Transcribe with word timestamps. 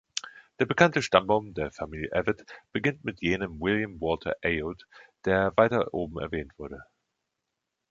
Der 0.57 0.65
bekannte 0.65 1.03
Stammbaum 1.03 1.53
der 1.53 1.71
Familie 1.71 2.09
Evatt 2.11 2.43
beginnt 2.71 3.03
mit 3.05 3.21
jenem 3.21 3.59
William 3.61 4.01
Walter 4.01 4.33
Euote, 4.43 4.83
der 5.25 5.53
weiter 5.57 5.93
oben 5.93 6.17
erwähnt 6.19 6.57
wurde. 6.57 6.83